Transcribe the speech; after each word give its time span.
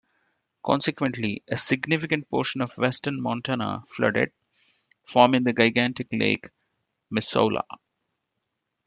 Consequently, 0.65 1.43
a 1.47 1.55
significant 1.55 2.27
portion 2.27 2.61
of 2.61 2.75
western 2.75 3.21
Montana 3.21 3.83
flooded, 3.87 4.31
forming 5.03 5.43
the 5.43 5.53
gigantic 5.53 6.07
Lake 6.11 6.49
Missoula. 7.11 7.63